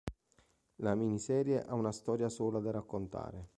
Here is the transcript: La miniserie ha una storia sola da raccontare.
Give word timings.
La 0.77 0.95
miniserie 0.95 1.61
ha 1.61 1.75
una 1.75 1.91
storia 1.91 2.27
sola 2.27 2.57
da 2.57 2.71
raccontare. 2.71 3.49